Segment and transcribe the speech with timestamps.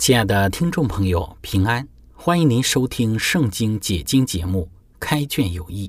[0.00, 1.86] 亲爱的听众朋友，平安！
[2.14, 4.66] 欢迎您收听《圣经解经》节目
[4.98, 5.86] 《开卷有益》，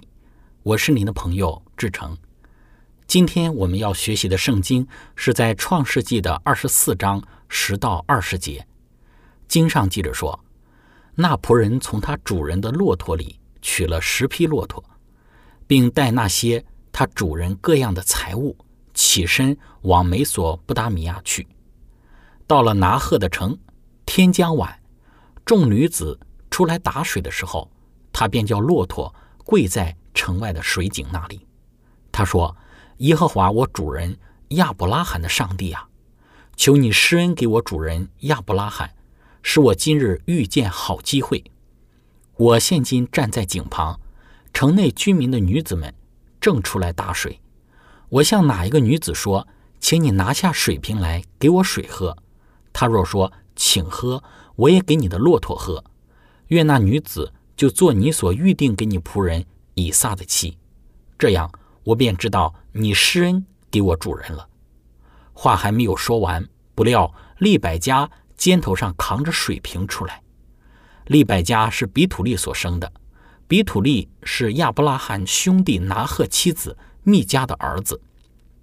[0.63, 2.17] 我是您的朋友志成。
[3.07, 8.67] 今天我们要学习的圣经是在创世纪的二十四章十到二十节。
[9.47, 10.37] 经上记着说，
[11.15, 14.83] 那仆人从他主人的骆驼里取了十匹骆驼，
[15.65, 18.57] 并带那些他主人各样的财物，
[18.93, 21.47] 起身往美索不达米亚去。
[22.45, 23.57] 到了拿鹤的城。
[24.13, 24.77] 天将晚，
[25.45, 27.71] 众女子出来打水的时候，
[28.11, 31.47] 他便叫骆驼跪在城外的水井那里。
[32.11, 32.53] 他说
[32.99, 34.17] ：“耶和华我主人
[34.49, 35.87] 亚伯拉罕的上帝啊，
[36.57, 38.93] 求你施恩给我主人亚伯拉罕，
[39.43, 41.45] 使我今日遇见好机会。
[42.35, 43.97] 我现今站在井旁，
[44.53, 45.95] 城内居民的女子们
[46.41, 47.39] 正出来打水。
[48.09, 49.47] 我向哪一个女子说，
[49.79, 52.17] 请你拿下水瓶来给我水喝？
[52.73, 54.23] 她若说。”请喝，
[54.55, 55.83] 我也给你的骆驼喝。
[56.47, 60.57] 愿那女子就做你所预定给你仆人以撒的妻，
[61.17, 61.51] 这样
[61.83, 64.47] 我便知道你施恩给我主人了。
[65.33, 70.21] 话还没有说完，不料利百加肩头上扛着水瓶出来。
[71.05, 72.91] 利百加是比土利所生的，
[73.47, 77.99] 比土利是亚伯拉罕兄弟拿鹤妻子密加的儿子。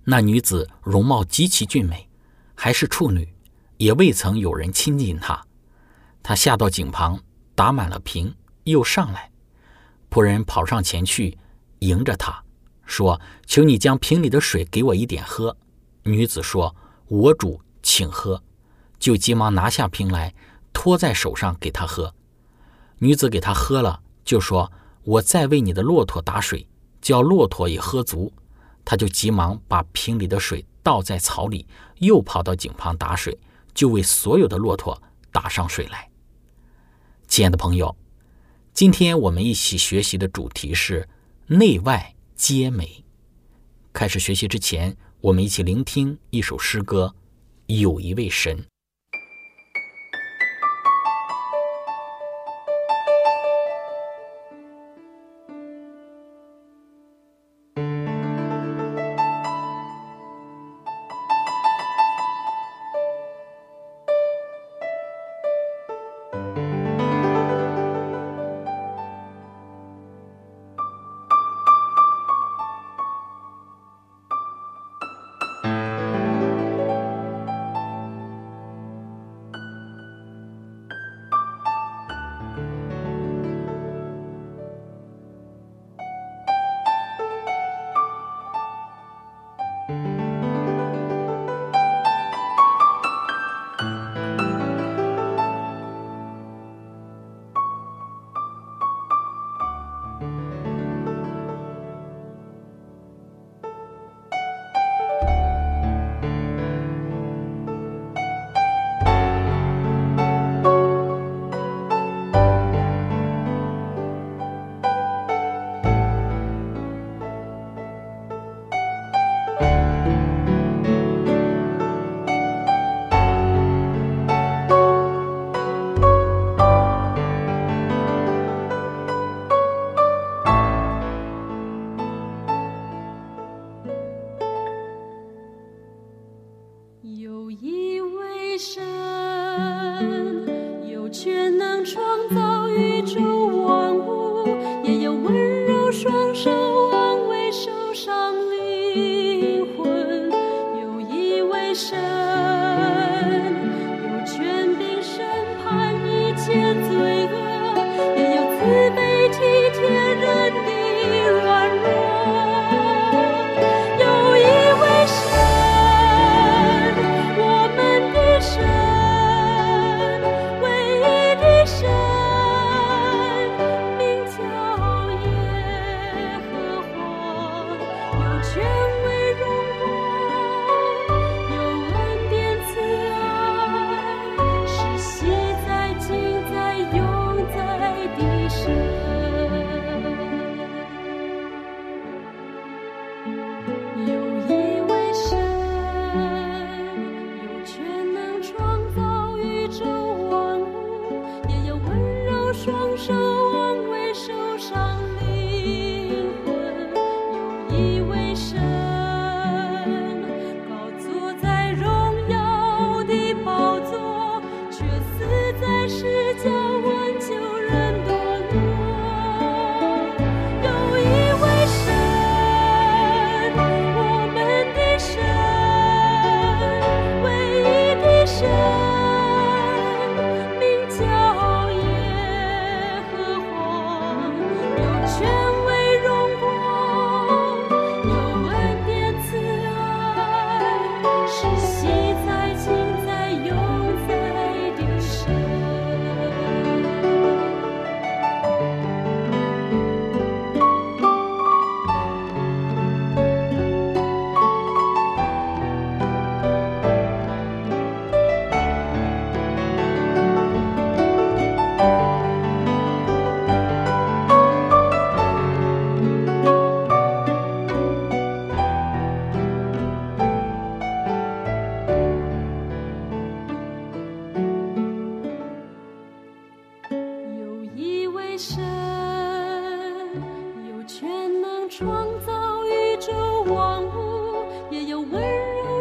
[0.04, 2.08] 那女子容貌极其俊美，
[2.54, 3.28] 还是处女。
[3.78, 5.46] 也未曾有人亲近他，
[6.22, 7.18] 他下到井旁，
[7.54, 8.34] 打满了瓶，
[8.64, 9.30] 又上来。
[10.10, 11.38] 仆人跑上前去，
[11.78, 12.42] 迎着他
[12.84, 15.56] 说：“求你将瓶里的水给我一点喝。”
[16.02, 16.74] 女子说
[17.06, 18.42] ：“我主，请喝。”
[18.98, 20.34] 就急忙拿下瓶来，
[20.72, 22.12] 托在手上给他喝。
[22.98, 24.72] 女子给他喝了，就说
[25.04, 26.66] ：“我再为你的骆驼打水，
[27.00, 28.32] 叫骆驼也喝足。”
[28.84, 31.64] 他就急忙把瓶里的水倒在草里，
[31.98, 33.38] 又跑到井旁打水。
[33.78, 35.00] 就为所有的骆驼
[35.30, 36.10] 打上水来。
[37.28, 37.96] 亲爱的朋友，
[38.74, 41.08] 今天我们一起学习的主题是
[41.46, 43.04] 内外皆美。
[43.92, 47.14] 开始学习之前，我们一起聆听一首诗歌：
[47.66, 48.66] 有一位神。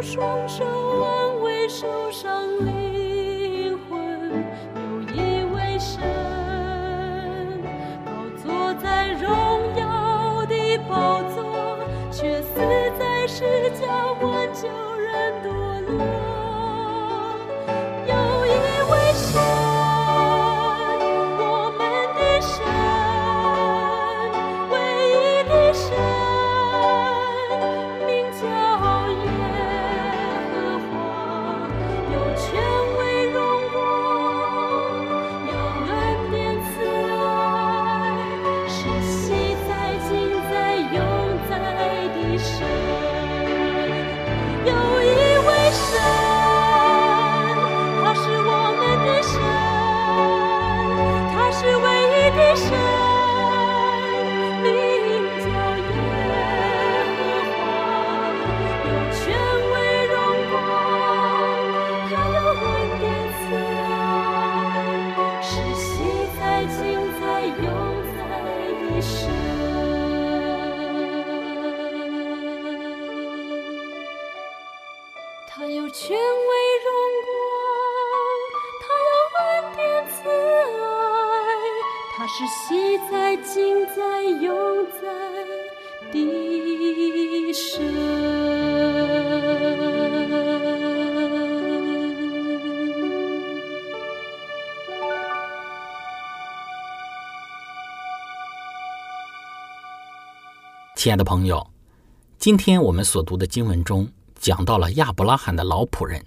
[0.10, 0.64] 双手
[1.04, 2.37] 安慰受伤。
[52.58, 52.87] 是
[100.98, 101.70] 亲爱的朋友，
[102.40, 106.26] 今天我们所读的经文中讲到了亚伯拉罕的老仆人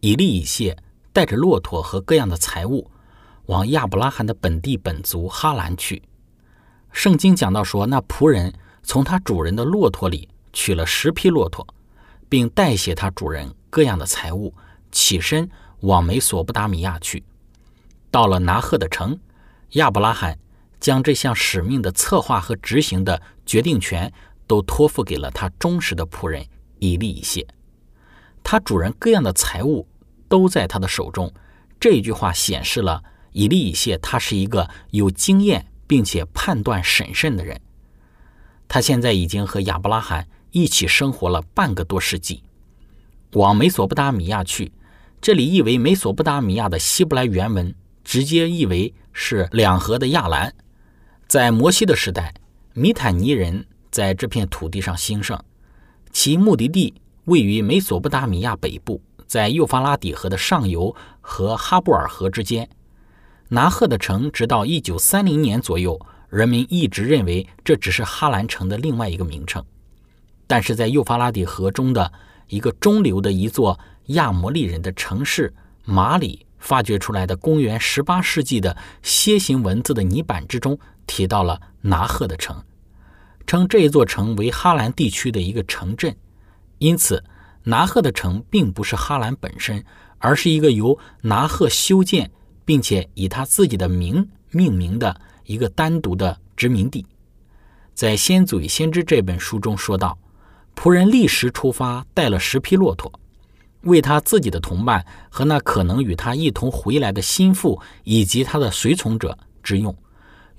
[0.00, 0.76] 以利以谢
[1.10, 2.90] 带着骆驼和各样的财物。
[3.46, 6.02] 往亚伯拉罕的本地本族哈兰去。
[6.92, 11.66] 圣经讲到说，那仆人从他主人的骆驼里取了十匹骆驼，
[12.28, 14.52] 并代写他主人各样的财物，
[14.92, 15.48] 起身
[15.80, 17.24] 往美索不达米亚去。
[18.10, 19.18] 到了拿赫的城，
[19.70, 20.38] 亚伯拉罕
[20.80, 24.12] 将这项使命的策划和执行的决定权
[24.46, 26.44] 都托付给了他忠实的仆人
[26.78, 27.46] 以利以谢。
[28.42, 29.86] 他主人各样的财物
[30.28, 31.32] 都在他的手中。
[31.78, 33.02] 这一句话显示了。
[33.32, 37.60] 以利以谢，他是一个有经验并且判断审慎的人。
[38.66, 42.42] 他现在已经和亚伯拉罕一起生活了半个多世纪。
[43.34, 44.72] 往美索不达米亚去，
[45.20, 47.72] 这里译为美索不达米亚的希伯来原文
[48.02, 50.52] 直接译为是两河的亚兰。
[51.30, 52.34] 在摩西的时代，
[52.74, 55.38] 米坦尼人在这片土地上兴盛，
[56.10, 56.92] 其目的地
[57.26, 62.68] 位于美索不达米亚北部，在幼发拉底河的上游和哈布尔河之间。
[63.48, 69.64] 拿赫的城，直到一九三零年左右，人们一直认为这只是哈兰城的另外一个名称。
[70.48, 72.12] 但是在幼发拉底河中的
[72.48, 80.76] 一个中流的一座亚摩利人的城市马里发掘出来的公元十八世纪的楔形文字的泥板之中，
[81.10, 82.62] 提到了拿鹤的城，
[83.44, 86.14] 称这一座城为哈兰地区的一个城镇。
[86.78, 87.24] 因此，
[87.64, 89.84] 拿鹤的城并不是哈兰本身，
[90.18, 92.30] 而是一个由拿鹤修建。
[92.62, 97.04] 并且以他自己的名命名的一个单独的殖民地，
[97.94, 100.16] 在《先祖与先知》这本书中说道
[100.76, 103.10] ：“仆人立时出发，带了十匹骆驼，
[103.80, 109.92] 为他自己的同伴和那可能与他一同回来的心腹以及他的随从者之用，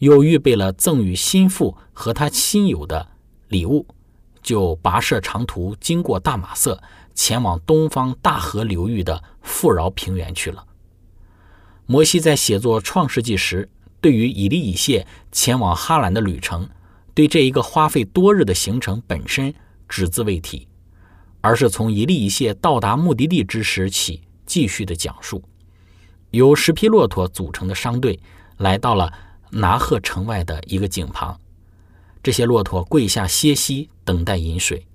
[0.01, 3.07] 又预备了赠与心腹和他亲友的
[3.49, 3.85] 礼物，
[4.41, 6.81] 就跋涉长途，经过大马色，
[7.13, 10.65] 前往东方大河流域的富饶平原去了。”
[11.85, 16.67] 摩西在写作《创世纪》时，对于以利以谢前往哈兰的旅程，
[17.13, 19.53] 对这一个花费多日的行程本身
[19.87, 20.67] 只字未提，
[21.41, 25.43] 而是从以利以谢到达目的地之时起继续的讲述。
[26.31, 28.19] 由十匹骆驼组成的商队
[28.57, 29.13] 来到了
[29.51, 31.39] 拿鹤城外的一个井旁，
[32.23, 34.85] 这些骆驼跪下歇息，等待饮水。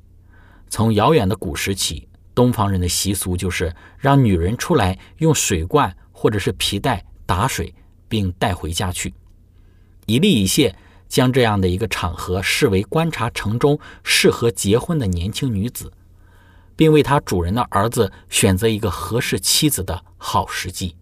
[0.68, 7.74] 从遥远的古时起，东方人的习俗就是让女人出来用水罐或者是皮带打水，
[8.08, 9.14] 并带回家去。
[10.06, 10.74] 以利以谢
[11.08, 15.92] 将这样的一个场合视为观察城中适合结婚的年轻女子，
[16.74, 20.96] 并为他主人的儿子选择一个合适妻子的好时机。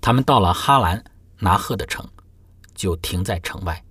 [0.00, 1.02] 他们到了哈兰
[1.38, 2.06] 拿赫的城，
[2.74, 3.84] 就停在城外，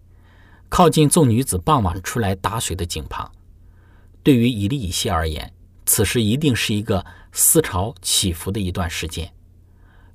[0.70, 3.32] 靠近众女子傍晚出来打水的井旁。
[4.24, 5.54] 对于以利以谢而言，
[5.86, 9.32] 此时一定是一个思潮起伏的一段时间。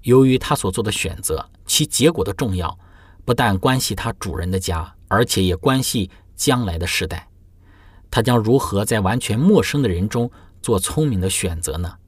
[0.02, 2.78] 由于他所做的选择，其结果的重要，
[3.24, 7.28] 不但关系他主人的家，而且也关系将来的世代。
[8.10, 10.30] 他将如何在完全陌生的人中
[10.62, 11.98] 做聪明的选择呢？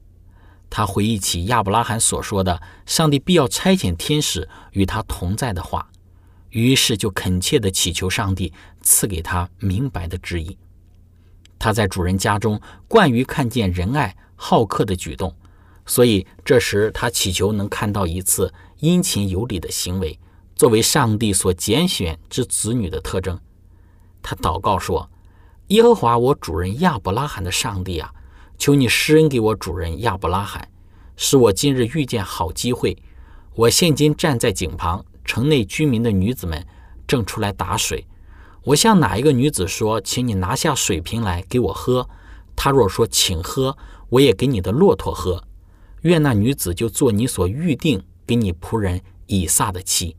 [0.71, 5.85] 他回忆起亚伯拉罕所说的“上帝必要差遣天使与他同在”的话，
[6.49, 10.57] 于是就恳切地祈求上帝赐给他明白的指引。
[11.59, 15.35] 他在主人家中惯于看见仁爱好客的举动，
[15.85, 20.17] 所以这时他祈求能看到一次殷勤有礼的行为，
[20.55, 23.37] 作为上帝所拣选之子女的特征。
[24.23, 25.11] 他祷告说
[25.67, 28.13] ：“耶和华我主人亚伯拉罕的上帝啊，
[28.61, 30.69] 求你施恩给我主人亚伯拉罕，
[31.17, 32.95] 使我今日遇见好机会。
[33.55, 36.63] 我现今站在井旁，城内居民的女子们
[37.07, 38.05] 正出来打水。”
[38.61, 42.07] 我向哪一个女子说，请你拿下水瓶来给我喝？
[42.55, 43.75] 她若说请喝，
[44.09, 45.43] 我也给你的骆驼喝。
[46.01, 50.15] 愿那女子就做你所预定给你仆人以撒的妻。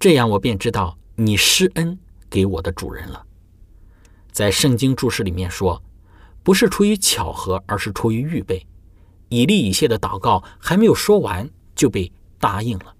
[0.00, 3.24] 这样我便知道你施恩给我的主人了。
[4.32, 5.80] 在圣经注释里面说，
[6.48, 8.66] 不是出于巧合，而是出于预备。
[9.28, 12.94] 以利以谢的祷告还没有说完，就被答应了。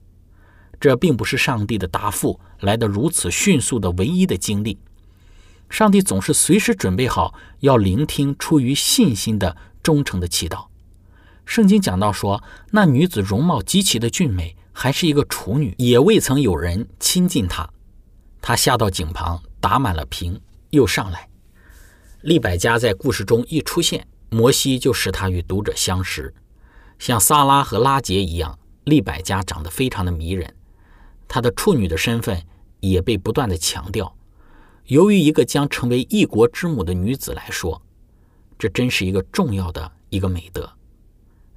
[0.79, 4.77] 这并不是上帝的答复来得如此迅速的唯一的经历。
[5.71, 10.67] 上帝总是随时准备好要聆听出于信心的忠诚的祈祷。
[11.47, 17.67] 圣经讲到说，那女子容貌极其的俊美，还是一个处女，也未曾有人亲近她。
[18.43, 20.39] 她下到井旁，打满了瓶，
[20.69, 21.28] 又上来。
[22.23, 26.35] 利百加在故事中一出现，摩西就使他与读者相识。
[26.99, 30.53] 像萨拉和拉杰一样，利百加长得非常的迷人。
[31.29, 32.43] 她的处女的身份
[32.81, 34.13] 也被不断的强调。
[34.87, 37.81] 由于一个将成为一国之母的女子来说，
[38.59, 40.69] 这真是一个重要的一个美德。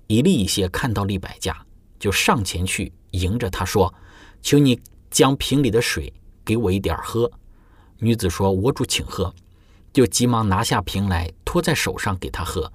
[0.06, 1.66] 以利一些看到利百加，
[1.98, 3.92] 就上前去迎着她说
[4.44, 6.14] ：“求你将瓶里的水
[6.46, 7.32] 给我一点喝。”
[7.98, 9.34] 女子说：“我主请喝。”
[9.94, 12.72] 就急忙拿下瓶来，托在手上给他喝。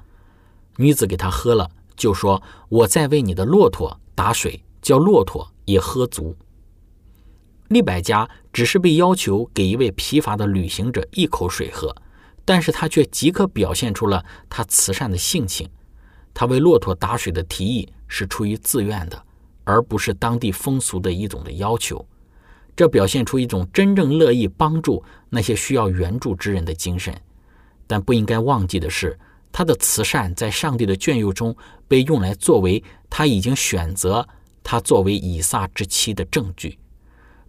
[0.76, 6.36] 女子给他喝了，就说：“我在为你的骆驼打水，叫骆驼也喝足。”
[7.68, 11.96] 利百加只是被要求给一位疲乏的旅行者一口水喝，
[12.44, 15.68] 但是他却即刻表现出了他慈善的性情。
[16.32, 19.20] 他为骆驼打水的提议是出于自愿的，
[19.64, 22.06] 而不是当地风俗的一种的要求。
[22.76, 27.18] 这表现出一种真正乐意帮助那些需要援助之人的精神。
[27.86, 29.18] 但不应该忘记的是，
[29.50, 31.56] 他的慈善在上帝的眷佑中
[31.88, 34.28] 被用来作为他已经选择
[34.62, 36.78] 他作为以撒之妻的证据。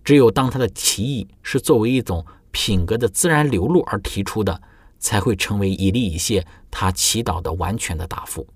[0.04, 4.62] 只有当他的提议是作为一种品格的自然流露而提出的，
[5.00, 8.48] 才会成为以利以谢他祈祷的完全的答复。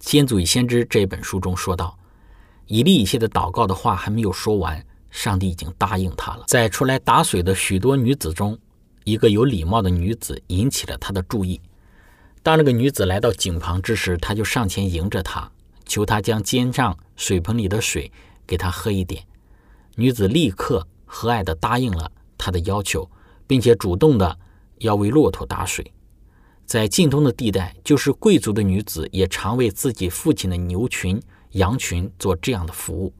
[0.10, 1.98] 《先祖与先知》这本书中说道
[2.66, 8.58] ：“以利以谢的祷告的话还没有说完，上帝已经答应他了。”在出来打水的许多女子中，
[9.04, 11.60] 一个有礼貌的女子引起了他的注意。
[12.42, 15.48] 当那个女子来到井旁之时，他就上前迎着她，
[15.86, 18.10] 求她将肩上水盆里的水
[18.44, 19.24] 给他喝一点。
[19.94, 23.08] 女子立刻和蔼地答应了他的要求，
[23.46, 24.36] 并且主动的
[24.78, 25.92] 要为骆驼打水。
[26.64, 33.12] 在近东的地带，就是贵族的女子也常为自己父亲的牛群、羊群做这样的服务。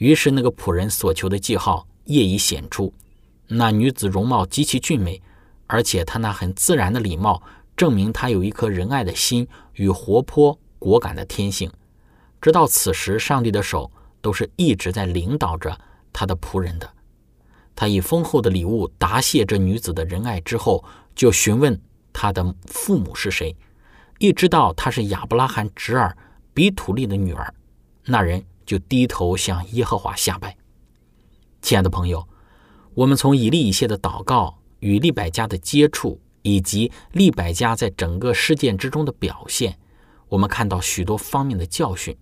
[0.00, 2.94] 于是，那个仆人所求的记号业已显出。
[3.48, 5.20] 那女子容貌极其俊美，
[5.66, 7.42] 而且她那很自然的礼貌，
[7.76, 11.70] 证明她有一颗仁爱的心与活泼果敢的天性。
[12.40, 13.92] 直到此时，上帝的手
[14.22, 15.78] 都是一直在领导着。
[16.12, 16.90] 他的仆人的，
[17.76, 20.82] 他以丰厚的礼物答谢这女子的仁爱之后，
[21.14, 21.78] 就询问
[22.10, 23.54] 他的父母是谁。
[24.18, 26.16] 一知道她是亚伯拉罕侄儿
[26.54, 27.54] 比土利的女儿，
[28.06, 30.56] 那人就低头向耶和华下拜。
[31.60, 32.28] 亲爱的朋友，
[32.94, 39.76] 我们从以利以谢的祷告与利百加的接触，以及利百加在整个事件之中的表现，
[40.28, 42.16] 我们看到许多方面的教训。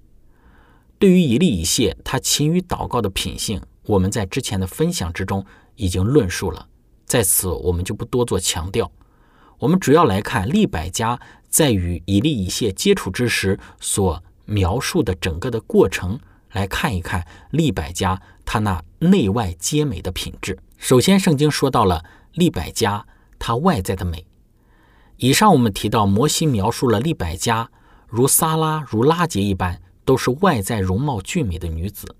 [0.99, 3.61] 对于以利以谢他勤于祷告的品性。
[3.85, 5.45] 我们在之前的分享之中
[5.77, 6.67] 已经论述了，
[7.05, 8.91] 在此我们就不多做强调。
[9.59, 16.19] 我们主要来看利百加在与以利以谢接触之时所描述的整个的过程，
[16.59, 20.59] 来看一看利百加他那内外皆美的品质。
[20.77, 23.07] 首先，圣经说到了利百加
[23.39, 24.27] 她外在的美。
[25.19, 27.71] 以上我们提到，摩西描述了利百加
[28.09, 32.17] 如撒拉、如拉结一般，都是外在容貌俊美的女子。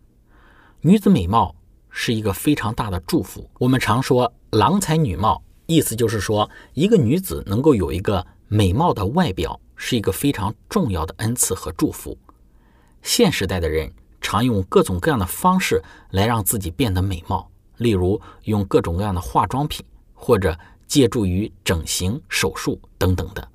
[0.83, 1.57] 女子美貌
[1.91, 3.51] 是一个非常大的祝福。
[3.59, 12.17] 我们常说“郎才女貌”，意思就是说，一个女子能够有一个美貌的外表，是一个非常重要的恩赐和祝福。
[13.03, 13.93] 现时代的人
[14.29, 20.55] 常用各种各样的方式来让自己变得美貌，例如用各种各样的化妆品，或者。
[20.89, 23.47] 借助于整形手术等等的，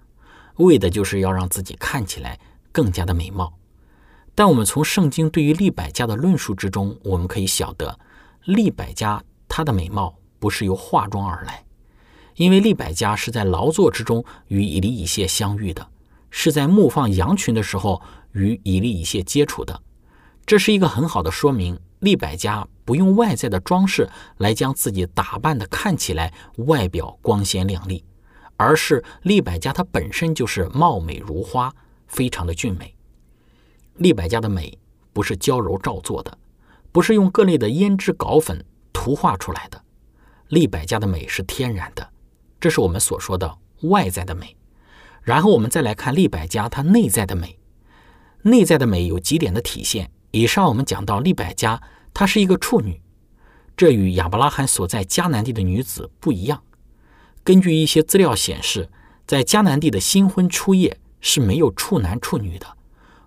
[0.58, 2.40] 为的就是要让自己看起来
[2.72, 3.52] 更加的美貌。
[4.36, 7.98] 但我们从圣经对于利百加的论述之中，我们可以晓得，
[8.46, 9.20] 利百加
[9.50, 11.66] 她的美貌不是由化妆而来，
[12.36, 15.88] 因为利百加是在劳作之中与以利以谢相遇的，
[16.30, 18.00] 是在牧放羊群的时候
[18.34, 19.82] 与以利以谢接触的。
[20.46, 21.80] 这是一个很好的说明。
[22.00, 28.04] 利百家不用外在的装饰来将自己打扮的看起来外表光鲜亮丽，
[28.58, 31.74] 而是利百家她本身就是貌美如花，
[32.08, 32.94] 非常的俊美。
[33.96, 34.78] 利百家的美
[35.14, 36.38] 不是娇柔造作的，
[36.92, 39.82] 不是用各类的胭脂膏粉涂画出来的。
[40.50, 42.10] 利百家的美是天然的，
[42.60, 44.58] 这是我们所说的外在的美。
[45.22, 47.58] 然后我们再来看利百家她内在的美，
[48.42, 50.12] 内在的美有几点的体现。
[50.36, 51.80] 以上我们讲到利百加，
[52.12, 53.00] 她是一个处女，
[53.78, 56.64] 这与亚伯拉罕所在迦南地的女子不一样。
[57.44, 58.90] 根据一些资料显示，
[59.28, 62.66] 在迦南地的新婚初夜是没有处男处女的。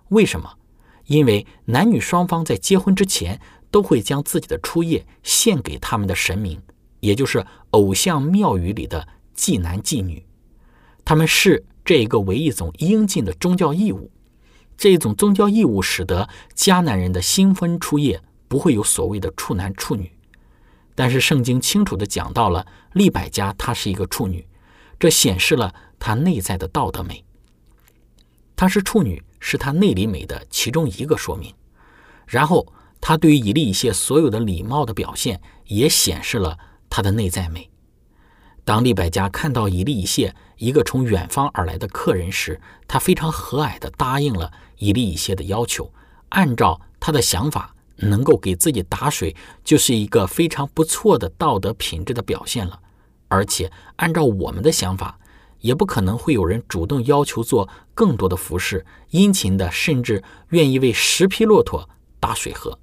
[0.09, 0.57] 为什么？
[1.05, 3.39] 因为男女双方在结婚之前
[3.71, 6.61] 都会将自己的初夜献给他们的神明，
[6.99, 10.25] 也就是偶像庙宇里的祭男祭女，
[11.05, 14.11] 他们视这一个为一种应尽的宗教义务。
[14.77, 20.11] 这种宗教义务使得迦南人的新婚初夜不会有所谓的处男处女，
[20.93, 24.47] 但是圣经清楚地讲到了利百加她是一个处女，
[24.99, 27.25] 这显示了她内在的道德美。
[28.55, 31.53] 她是处女是她内里美的其中一个说明，
[32.27, 36.57] 然后她对于以利以谢所有的礼貌的表现也显示了
[36.89, 37.69] 她的内在美。
[38.63, 45.91] 当利百加看到以利以谢一个从远方而来的客人时，他非常和蔼地答应了以利以谢的要求。
[46.29, 52.79] 按照他的想法，能够给自己打水，就是一个非常不错的道德品质的表现了。
[53.27, 55.19] 而且，按照我们的想法，
[55.59, 62.77] 也不可能会有人主动要求做更多的服饰，殷勤的，甚至愿意为十匹骆驼打水喝。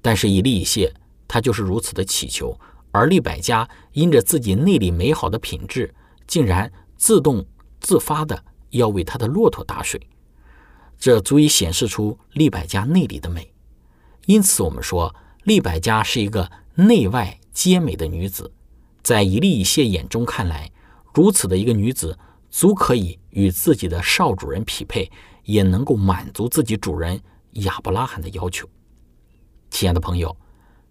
[0.00, 0.94] 但是以利以谢，
[1.26, 2.58] 他就是如此的祈求。
[2.90, 5.94] 而利百家因着自己内里美好的品质，
[6.26, 7.44] 竟然自动
[7.80, 10.00] 自发的要为他的骆驼打水，
[10.98, 13.52] 这足以显示出利百家内里的美。
[14.26, 18.52] 因此，我们说利百家是一个内外皆美的女子。
[19.02, 20.70] 在以利以谢眼中看来，
[21.14, 22.18] 如此的一个女子，
[22.50, 25.10] 足可以与自己的少主人匹配，
[25.44, 27.18] 也能够满足自己主人
[27.52, 28.68] 亚伯拉罕的要求。
[29.70, 30.36] 亲爱的朋友，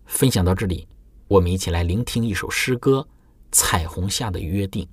[0.06, 0.88] 分享到这里。
[1.28, 3.06] 我们一起来聆听一首诗歌
[3.52, 4.84] 《彩虹下的约定》。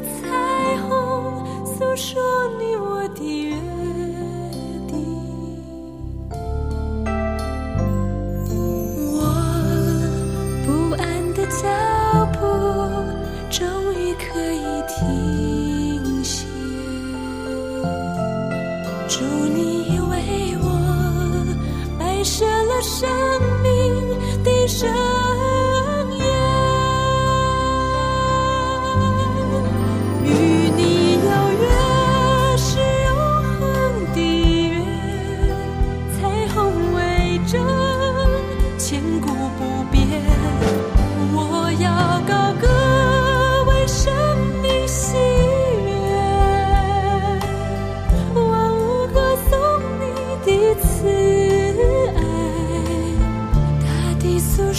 [0.00, 2.22] 彩虹诉说
[2.58, 3.81] 你我的缘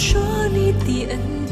[0.04, 1.43] 说你的恩。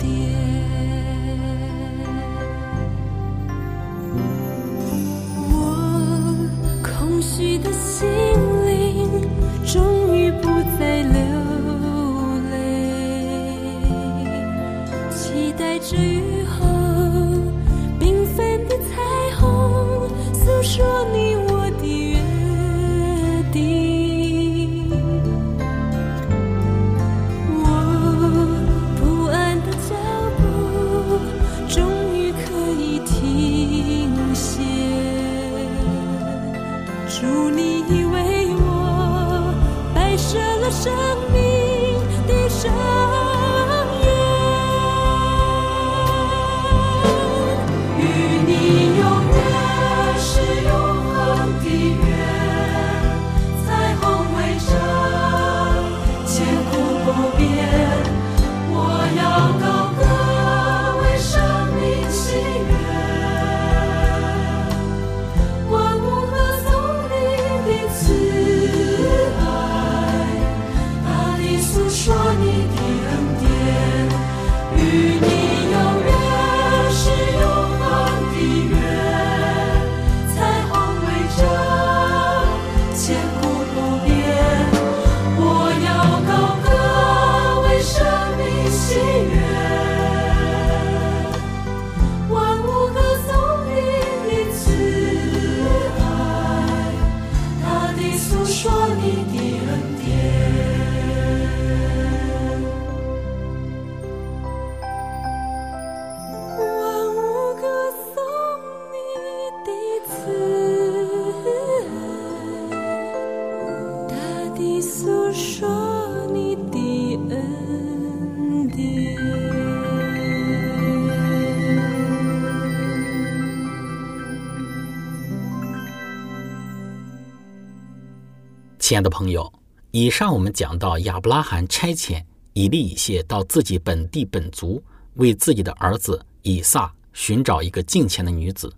[128.93, 129.51] 亲爱的朋友，
[129.91, 138.71] 以上我们讲到亚伯拉罕差遣以利以谢到自己本地本族，为自己的儿子以撒寻找一个敬虔的女子，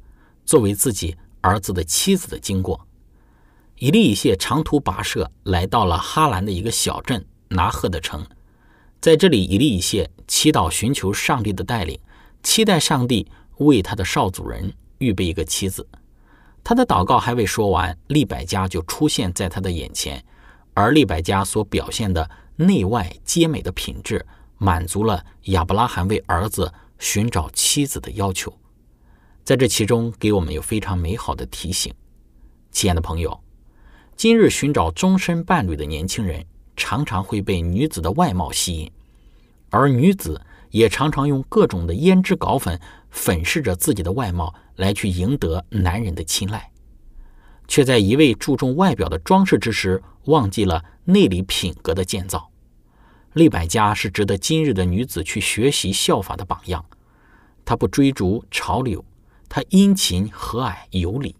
[0.46, 2.86] 作为自己儿子的妻子的经过。
[3.80, 8.24] 以利以谢长途跋涉，来到了哈兰的一个小镇拿鹤的城，
[9.00, 11.98] 在这里，以利以谢祈祷寻求上帝的带领，
[12.40, 15.84] 期待上帝为他的少主人预备一个妻子。
[16.64, 20.24] 他的祷告还未说完，利百加就出现在他的眼前，
[20.72, 24.24] 而利百加所表现的内外皆美的品质，
[24.56, 28.50] 满足了亚伯拉罕为儿子寻找妻子的要求。
[29.44, 31.92] 在这其中，给我们有非常美好的提醒。
[32.70, 33.38] 亲爱的朋友，
[34.16, 36.42] 今日寻找终身伴侣的年轻人，
[36.76, 38.90] 常常会被女子的外貌吸引，
[39.68, 44.54] 而女子也常常用各种的胭脂膏粉粉饰着自己的外貌。
[44.76, 46.70] 来去赢得男人的青睐，
[47.68, 52.50] 却在一味注重外表的装饰之时，忘记了内里品格的建造。
[53.32, 56.84] 利百家是值得今日的女子去学习效法的榜样。
[57.64, 59.04] 她不追逐潮流，
[59.48, 61.34] 她殷勤和蔼有礼，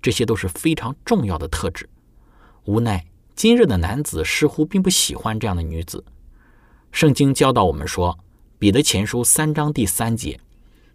[0.00, 1.88] 这些都是非常重要的特质。
[2.64, 6.04] 无奈今日的男子似乎并不喜欢这样的女子。
[6.90, 8.14] 圣经教导我们说，
[8.58, 10.40] 《彼得前书》三章第三节。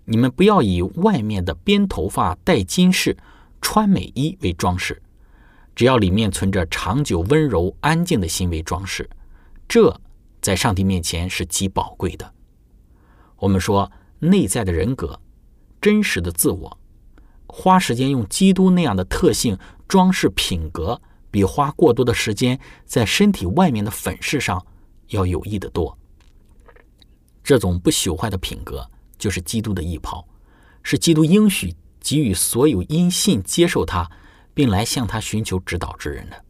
[0.05, 3.15] 你们不要以外面的编头发、戴金饰、
[3.61, 5.01] 穿美衣为装饰，
[5.75, 9.09] 只要里面存着长久温柔安静的心为装饰，
[9.67, 10.01] 这
[10.41, 12.33] 在上帝面前是极宝贵的。
[13.37, 15.19] 我们说内在的人格、
[15.79, 16.77] 真实的自我，
[17.47, 24.65] 花时间用基督那样的特性装饰品格，比花过多的时间在身体外面的粉饰上
[25.09, 25.97] 要有益得多。
[27.43, 28.89] 这种不朽坏的品格。
[29.21, 30.27] 就是基督的衣袍，
[30.81, 34.09] 是基督应许给予所有因信接受他，
[34.55, 36.43] 并来向他寻求指导之人的。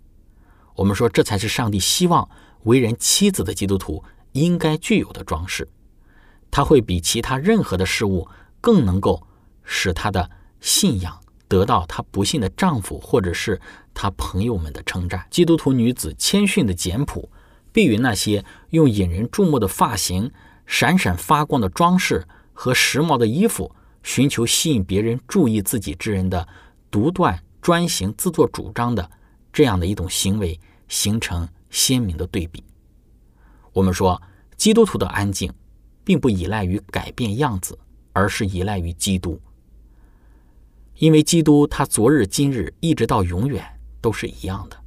[0.76, 2.30] 我们说，这才是上帝希望
[2.64, 5.68] 为人妻子的基督徒应该具有的装饰。
[6.50, 8.26] 他会比其他任何的事物
[8.62, 9.22] 更能够
[9.64, 10.30] 使他的
[10.62, 13.60] 信仰得到他不幸的丈夫或者是
[13.94, 15.28] 他朋友们的称赞。
[15.30, 17.30] 基督徒女子谦逊的简朴，
[17.74, 20.32] 必于那些用引人注目的发型、
[20.66, 22.26] 闪闪发光的装饰。
[22.54, 26.48] 和时髦的衣服，寻求吸引别人注意自己之人的
[26.90, 29.10] 独断专行、自作主张的
[29.54, 32.64] 这样的一种行为，形成鲜明的对比。
[33.74, 34.22] 我们说，
[34.58, 35.52] 基督徒的安静，
[36.04, 37.78] 并不依赖于改变样子，
[38.14, 39.40] 而是依赖于基督。
[40.98, 43.66] 因为基督他昨日、今日，一直到永远
[44.02, 44.78] 都是一样的，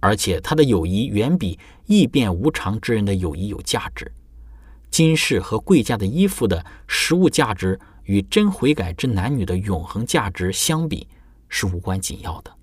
[0.00, 4.10] 而且他的友谊远比易变无常之人的友谊有价值。
[4.94, 11.08] 金饰和贵价的衣服的实物价值与真悔改之男女的永恒价值相比
[11.48, 12.56] 是无关紧要的。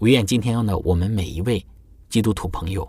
[0.00, 1.64] 唯愿今天呢，我们每一位
[2.10, 2.86] 基督徒朋友，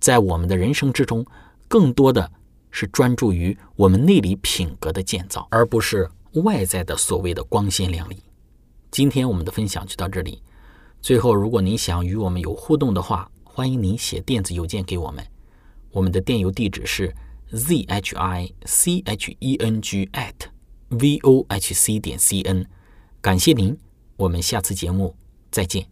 [0.00, 1.26] 在我们的人生之中，
[1.68, 2.32] 更多的
[2.70, 6.08] 是专注于我们内里品格的建造，而不是
[6.42, 8.16] 外在的所谓的光鲜亮丽。
[8.90, 10.42] 今天我们的分享就到这里。
[11.02, 15.22] 最后，如果您想与我们有互动的话，欢迎您写电子邮件给我们。
[15.90, 17.14] 我们的电邮地址是
[17.54, 20.34] z h i c h e n g at
[20.88, 22.66] v o h c 点 c n。
[23.20, 23.78] 感谢您，
[24.16, 25.14] 我们下次节目
[25.52, 25.86] 再见。